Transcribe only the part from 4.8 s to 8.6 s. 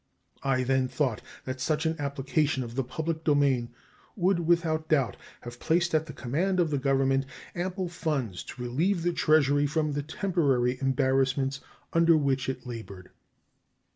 doubt have placed at the command of the Government ample funds